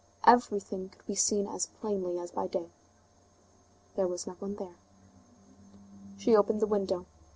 [0.25, 2.71] Everything could be seen as plainly as by day.
[3.95, 4.77] There was no one there.
[6.17, 7.05] She opened the window.